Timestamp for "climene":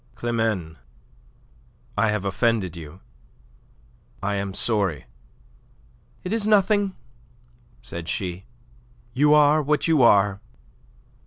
0.15-0.77